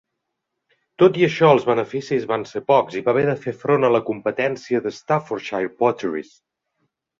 [1.01, 3.93] Tot i això, els beneficis van ser pocs i va haver de fer front a
[3.99, 6.35] la competència de Staffordshire Potteries.